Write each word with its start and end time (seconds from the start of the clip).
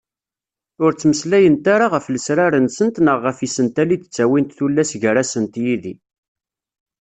Ur 0.83 0.91
ttmeslayent 0.93 1.65
ara 1.73 1.87
ɣef 1.93 2.05
lesrar-nsent 2.15 2.95
neɣ 3.05 3.17
ɣef 3.25 3.37
yisental 3.41 3.89
i 3.95 3.97
d-ttawint 3.97 4.55
tullas 4.57 4.91
gar-asent 5.01 5.53
yid-i. 5.63 5.93